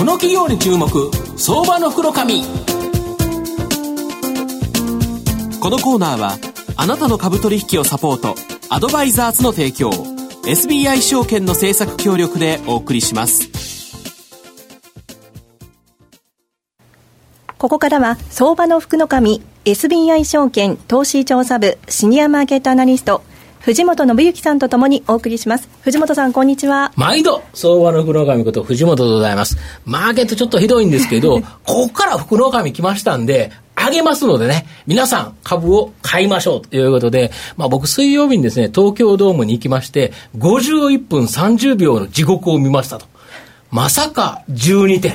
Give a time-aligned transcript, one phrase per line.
[0.00, 0.88] この企業に注目
[1.36, 2.42] 相場の袋紙。
[5.60, 6.38] このコーナーは
[6.78, 8.34] あなたの株取引をサポート
[8.70, 13.50] アドバイザーズの提供 SBI 証券の政策協力でお送りします。
[17.58, 23.22] ここからは相場の福の神 SBI 証券投資調査部シニアマーケットアナリスト
[23.70, 25.68] 藤本信之さんとともにお送りします。
[25.82, 26.90] 藤本さん、こんにちは。
[26.96, 29.58] 毎度、相場の福の神こと藤本でございます。
[29.84, 43.06] マーケットちょっとひどいんですけど、 ここから福の神来ましたんで、上げますのでね、皆さん株を買いましょうということで、まあ僕水曜日にですね、東京ドームに行きまして、51分30秒の地獄を見ましたと。
[43.70, 45.14] まさか12点。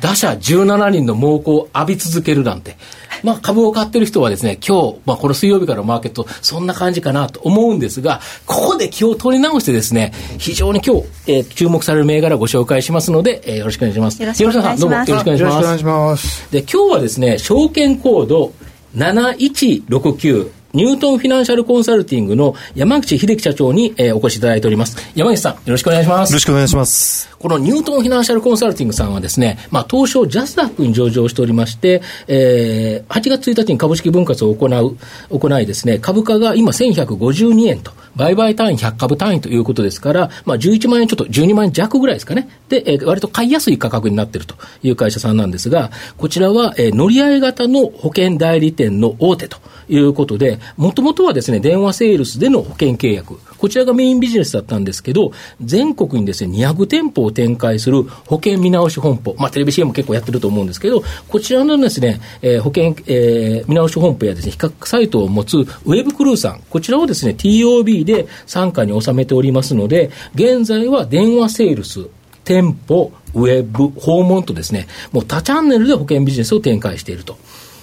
[0.00, 2.76] 打者17人の猛攻を浴び続けるなんて。
[3.26, 14.22] まあ、株を買ってる人はですね、今日、まあ、この水曜日からのマーケット、そんな感じかなと思うんですが、ここで気を取り直してですね、非常に今日、えー、注目される銘柄をご紹介しますので、えー、よろしくお願いします。
[14.22, 14.80] よろしくお願いします。
[14.80, 15.54] どうもよろしくお願いします。
[15.54, 16.52] よろしくお願いします。
[16.52, 18.52] で、今日はですね、証券コード
[18.94, 24.98] 7169、ニュートンフィナンシャルコンサルティングの山口秀樹社長に、えー、お越しいただいております。
[25.14, 26.30] 山口さん、よろしくお願いします。
[26.30, 27.34] よろしくお願いします。
[27.38, 34.98] このニュートンフィナンシャルコンサルティングさんはですね、まあ、東証ジャスダックに上場しておりまして、えー、8月1日に株式分割を行う、
[35.30, 42.50] 行いですね、株価が今1152円と、売買単位100株単位ということですから、まあ、11万円ちょっと12万円弱ぐらいですかね。
[42.68, 72.06] で、えー、割と買いやすい価格になっているという会社さんなんですが、こちらは、えー、乗り合い型の保険代理店の大手ということで、もともとはですね、電話セールスでの保険契約、こちらがメインビジネスだったんですけど、全国にですね、200店舗を展開する保険見直し本舗、まあ、テレビ CM 結構やってると思うんですけど、こちらのですね、えー、保険、えー、見直し本舗やですね、比較サイトを持つウェブクルーさん、こちらをですね、TOB で傘下に収めておりますので、現在は電話セールス、
[72.44, 77.36] 店舗、ウェブ、訪問とですね、もう多チャンネルで保険ビジネスを展開していると。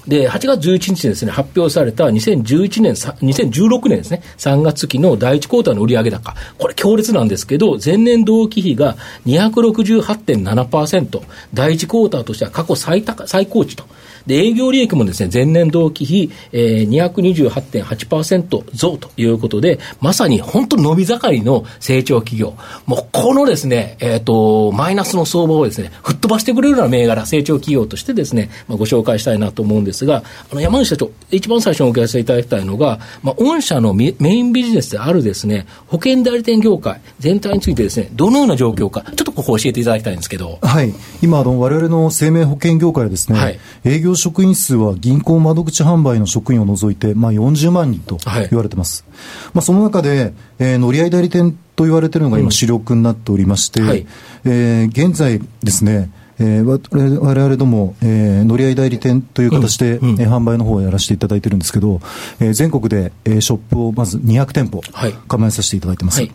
[0.07, 6.35] で、8月11日にですね、発表された2011年、2016年ですね、3月期の第1クォーターの売上高。
[6.57, 11.21] これ強烈なんですけど、前年同期比が268.7%、
[11.53, 13.85] 第1クォーターとしては過去最高最高値と。
[14.27, 22.55] で、営業利益もですね、前年同期比、えー、228.8%増ということで、まさに本当伸び盛りの成長企業。
[22.85, 40.59] もうこのですね、えっ、ー、と、マイナスの相場をですね、吹っ飛ばしてくれるような銘柄、成長企業としてですね、まあ、ご紹介したいなと思うんですが、あの、山口社長、一番最初にお聞かせいただきたいのが、まあ、御社のメインビジネスであるですね、保険代理店業界全体についてですね、どのような状況か、ちょっとここ教えていただきたいんですけど。
[40.61, 40.93] はい。
[41.21, 48.17] 今、あの、我々の生命保険業界はですね、はい、営業職員数は銀行窓口販売の職員を除いて、まあ、40万人と
[48.49, 49.03] 言われてます。
[49.07, 54.05] はい、まあ、その中で、えー、乗り合い代理店と言われているのが今主力になっておりまして、うんはい、
[54.45, 62.01] えー、現在ですね、えー、我々ども、えー、乗り合い代理店という形で、うんうん、えー、販売の方をやらせていただいてるんですけど、
[62.39, 64.81] えー、全国で、えー、ショップをまず200店舗
[65.27, 66.21] 構えさせていただいてます。
[66.21, 66.31] はい、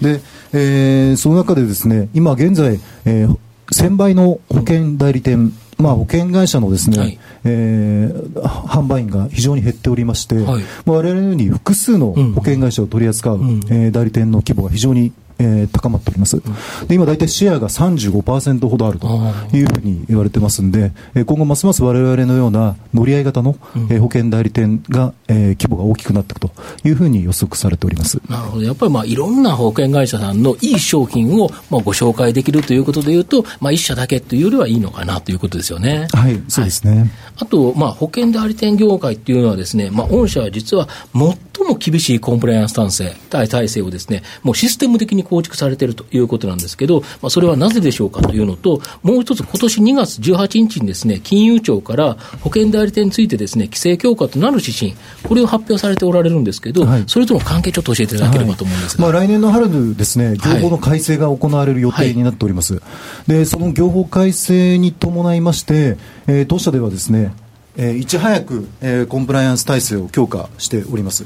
[0.00, 0.20] で、
[0.52, 3.36] えー、その中でですね、今現在、えー、
[3.72, 16.40] 1000倍の保険代理店、まあ、保険会社のですね、はい、えー、販売員が非常に減っておりまして、はい、我々のように複数の保険会社を取り扱う、うん、えー、代理店の規模が非常にえー、高まっております。
[16.86, 19.08] で、今大体シェアが35%ほどあると
[19.52, 23.56] いうふうに言われてますんで、えー、今後ますます我々のような乗り合い型の、
[23.88, 26.50] えー、保険代理店が、えー、規模が大きくなっていくと
[26.84, 28.20] いうふうに予測されております。
[28.28, 28.64] なるほど。
[28.64, 36.08] やっぱりまあいろんな保険会社さんのいい商品をまあご紹介できるということでいうと、まあ一社だけというよりはいいのかなということですよね。
[36.12, 36.98] はい、そうですね。
[36.98, 43.16] はい、あと、まあ保険代理店業界っていうのはですね、まあ御社は実は最も厳しいコンプライアンス体制、
[43.48, 62.74] 体制をですね、もうシステム的に構築されているということなんですけど、まあ、それはなぜでしょうかというのと、もう一つ、今年2月18日にですね、金融庁から保険代理店についてですね、規制強化となる指針、これを発表されておられるんですけど、はい、それとの関係ちょっと教えていただければと思うんですが、はい、まあ、来年の春ですね、業法の改正が行われる予定になっております。
[62.74, 62.80] は
[63.28, 65.96] い、で、その業法改正に伴いまして、
[66.26, 67.32] えー、当社ではですね、
[67.76, 71.24] えー、いち早く、えー、コンプライアンス体制を強化しております。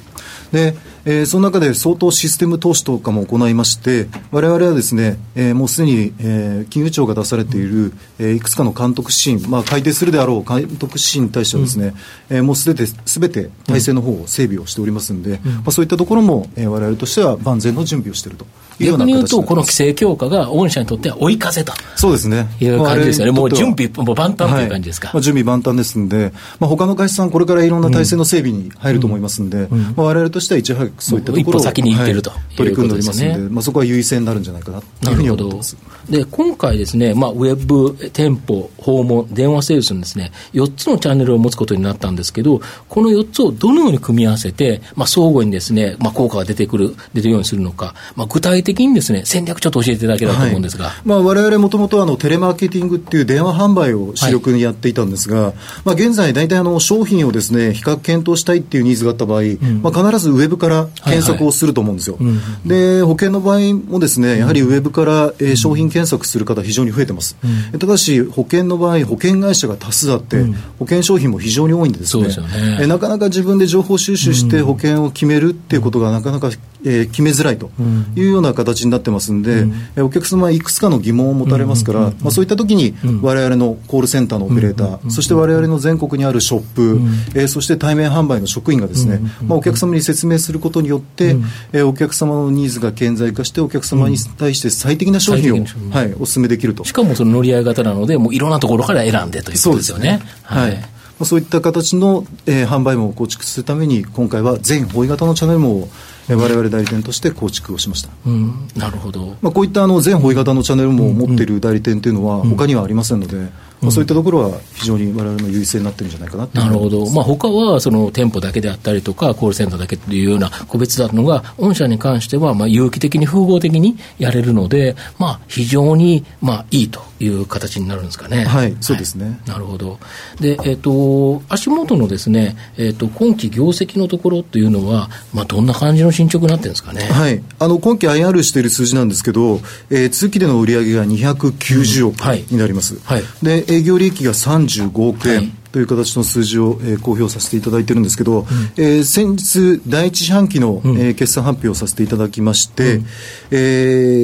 [0.54, 0.72] で、
[1.06, 11.94] えー、その中で相当システム投資とかも行いまして、われわれはですね、えー、もうすでに、えー、金融庁が出されている、えー、いくつかの監督指針、まあ、改定するであろう監督指針に対してはですね、
[12.30, 18.46] うん、えー、もうすべて、すべて体制の方を整備をしておりますので、うん、まあ、そういったところも、えれわれとしては万全の準備をしていると
[18.80, 21.74] いうような逆に言うと、この規制強化が御社にとっては追い風と。
[21.96, 22.48] そうですね。
[22.60, 23.32] いう感じですよね。
[23.32, 25.08] もう準備も万端という感じですか。
[25.08, 29.78] はい、まあ、準備万端ですので、まあ、他の会社さん、これからいろんな体制の整備に入ると思いますので、うん。
[29.78, 35.76] うん、まあ、我我々としてはいち早くそういったところを先に行ってると、はい、取り組んでおりますので、まあ、そこは優位性になるんじゃないかなというふうに思ってます。
[36.08, 50.86] で、今回ですね、まあ、ウェブ、店舗、訪問、電話セールスのですね、4つのチャンネルを持つことになったんですけど、この4つをどのように組み合わせて、まあ、相互にですね、まあ、効果が出てくる、出るようにするのか、まあ、具体的にですね、戦略ちょっと教えていただければと思うんですが。
[50.86, 55.54] はい、まあ、我々もともとあの、テレマーケティングっていう電話販売を主力にやっていたんですが、はい、
[55.84, 62.16] まあ、現在大体あの、商品をですね、比較検討したいっていうニーズがあった場合、うん、まあ、必ずウェブから検索をすると思うんですよ。
[62.16, 62.32] はいは
[62.64, 67.36] い、で、保険の場合もですね、やはりウェブから、えー、商品検索する方非常に増えてます。
[67.72, 72.46] うん、ただし、保険の場合、保険会社が多数あって、うん、保険商品も非常に多いんでですね、すね。
[72.80, 76.50] えなかなか自分で情報収集して保険を決めるっていうことがなかなか
[76.84, 77.70] えー、決めづらいと
[78.14, 87.00] いうような形になってますんで、うん、えお客様はいくつかの疑問を持たれますから、まあ、そういったときに、われわれのコールセンターのオペレーター、そしてわれわれの全国にあるショップ、
[87.34, 91.36] えー、そして対面販売の職員がですね、まあ、お客様に説明することによって、
[91.72, 96.84] えー、お客様のニーズが顕在化して、お客様に対して最適な商品を、はい、お勧めできると。
[96.84, 100.20] しかもその乗り合い型なので、もういろんなところから選んでということですよね。
[100.42, 100.84] はい、
[101.24, 105.88] そういった形の、えー、販売網を構築するために、今回は全方位型のチャンネル網を
[106.28, 113.50] われわれ代理店として構築をしました、うん、なるほど、まあ、こういったあの全方位型のチャンネルも持っている代理店というのは、他にはありませんので、
[113.84, 128.44] まあ、そういったところは非常にわれわれの優位性になってるんじゃないかななるほど、まあ他はその店舗だけであったりとか、コールセンターだけというような個別だのが、御社に関してはまあ有機的に、複合的にやれるので、まあ、非常にまあいいという形になるんですかね。
[128.44, 129.24] はい、そうですね。
[129.24, 129.98] はい、なるほど。
[130.40, 137.02] で、えっ、ー、と、足元のですね、えっ、ー、と、今期業績のところというのは、まあ、どんな感じの進捗になってるんですかね。
[137.04, 137.42] はい。
[137.58, 142.20] あの、今期 IR している数字なんですけど、えー、通期での売上が290億
[142.50, 142.94] になります。
[142.94, 143.22] うん、はい。
[143.42, 145.36] で、営業利益が35億円。
[145.36, 153.06] はいという形の数字を、えー、公表させていただいてるんですけど、うん、えー、先日、第一四半期の、うん、えー、決算発表をさせていただきまして、うん、
[153.50, 153.56] え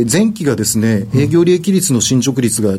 [0.07, 2.79] ー、前期がですね、営業利益率の進捗率が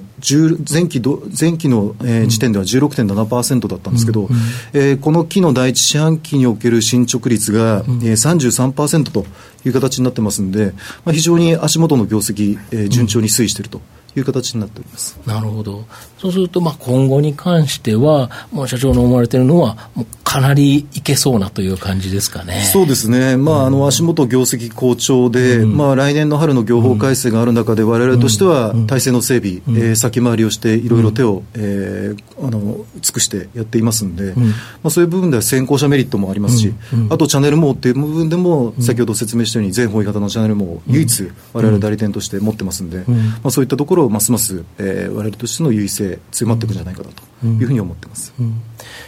[0.73, 4.27] 前期ど前期の、えー、時点では16.7%だったんですけど、うん、
[4.71, 8.00] えー、この期の第一四半期における進捗率が、うん。
[8.06, 9.25] えー、33%と
[9.65, 10.71] いう形になってますんで、
[11.03, 13.81] まあ、非常に足元の業績、えー、順調に推移していると。
[14.16, 15.19] いう形になっております。
[15.25, 15.86] なるほど、
[16.18, 22.62] そうすると、まあ、今後に関しては、もう社長の思われているのは、もうかなりいけそうなという感じですかね。
[22.72, 34.56] そうですね、まあ、あの足元業績好調で、うん、まあ、来年の春の業法改正がある中で、われわれとしては体制の整備、うん、えー、先回りをして、いろいろ手を、えー、あの尽くしてやっていますんで、うん、ま
[34.86, 36.74] あ、そういう部分では先行者メリットもありますし、
[37.10, 48.45] あとチャンネル網っていう部分でも、先ほど説明したように、全方位型のチャンネル網を唯一、われわれ代理店として持ってますんで、まあ、そういったところをますますえー、我々としての優位性強まっていくんじゃないかなというふうに思ってます、うん。
[48.45, 48.62] うん、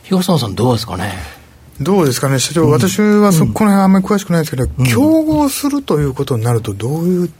[0.04, 1.14] 東野さんどうですかね？
[1.82, 7.34] どうですかね社長、私はそこの辺あんまり詳しくないですけど、競合するということになるとどういう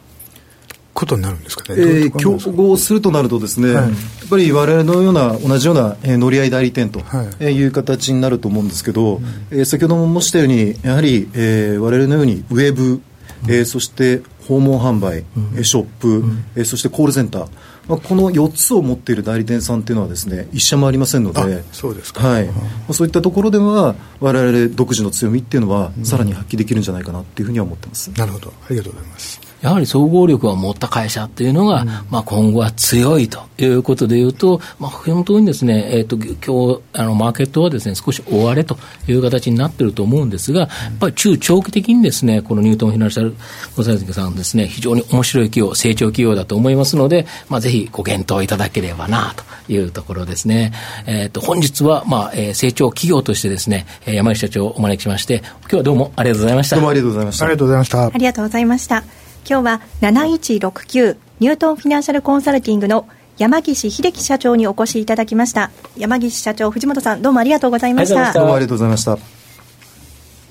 [0.92, 7.00] ことになるんですかね、えー、競合するとなるとですね、はい、やっぱり我々のような同じような、えー、乗り合い代理店と
[7.40, 7.62] い。
[7.64, 13.00] う形になると思うんですけど、はい、えー、先ほども申したようにやはり、えー、我々のようにウェブ、
[13.48, 15.24] えー、そして訪問販売、
[15.56, 17.48] うん、ショップ、うん、えー、そしてコールセンター。
[17.88, 21.62] まあ、この4つを持っている代理店さんっていうのはですね一社もありませんので。
[21.72, 22.46] そうですか、はい。
[22.46, 22.52] ま
[22.90, 28.52] あ、そういったところでは我々独自の強みっていうのは、さらに発揮できるんじゃないかなっていうふうには思ってます、なるほど。
[28.64, 38.76] ありがとうございますやはり総合力を持った会社っていうのが、うん、まあ、今後は強いということでいうと、まあ、本当にですね、えっ、ー、と、今日、あの、マーケットはですね、少し終われと
[39.08, 43.34] いう形になってると思うんですが、やっぱり中長期的にですね、このニュートンフィナンシャル
[43.74, 50.74] コンサルティングさんですね、非常に面白い企業、成長企業だと思いますので、まあ、ぜひご検討いただければなというところですね。
[51.06, 56.76] えっ、ー、と、本日は、まあ、えー、成長企業としてですね、山石社長をお招きしまして、今日はどうもありがとうございました。
[56.76, 57.44] どうもありがとうございました。
[57.46, 58.06] ありがとうございました。
[58.06, 59.23] ありがとうございました。
[59.46, 65.70] 今日は7169ニュートンフィナンシャルコンサルティングの山岸秀樹社長にお越しいただきました。
[65.96, 68.32] 山岸社長藤本さんどうもありがとうございました。
[68.32, 69.18] どうもありがとうございました。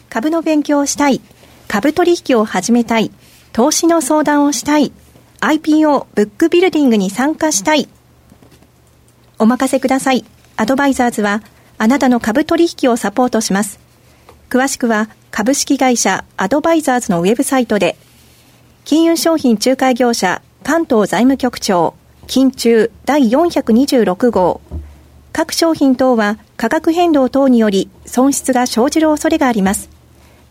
[0.10, 1.22] 株の勉強をしたい
[1.68, 3.12] 株取引を始めたい
[3.52, 4.92] 投資の相談をしたい
[5.42, 7.88] IPO ブックビルディングに参加したい。
[9.40, 10.24] お任せください。
[10.56, 11.42] アドバイザーズは
[11.80, 13.80] あなたの株取引をサポートします。
[14.50, 17.98] 詳しくは株式会社アドバイザーズのウェブサイトで
[18.86, 21.96] 金融商品仲介業者関東財務局長
[22.28, 24.60] 金中第426号。
[25.32, 29.90] 各商品等は価格変動等により損失が生じる恐れがあります。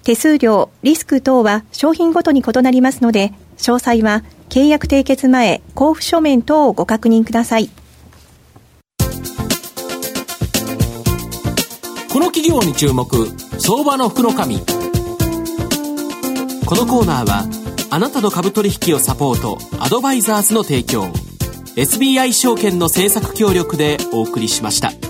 [0.02, 7.68] 手数料、リスク等は商品ごとに異なりますので詳細は契約締結前交付書面等をご確認ください。
[12.10, 13.06] この企業に注目
[13.58, 14.58] 相場の福の神。
[16.64, 17.61] このコーナーは
[17.94, 21.02] あなたの株取引をサポートアドバイザーズの提供
[21.76, 25.01] SBI 証券の政策協力でお送りしました。